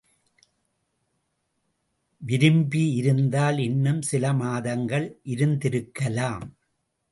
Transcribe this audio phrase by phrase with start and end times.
[2.21, 6.47] விருமபி இருந்தால் இன்னும் சில மாதங்கள் இருந்திருக்கலாம்.